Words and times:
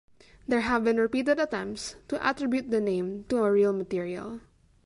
There 0.47 0.61
have 0.61 0.83
been 0.83 0.97
repeated 0.97 1.39
attempts 1.39 1.95
to 2.07 2.19
attribute 2.27 2.71
the 2.71 2.81
name 2.81 3.25
to 3.25 3.43
a 3.43 3.51
real 3.51 3.71
material. 3.71 4.41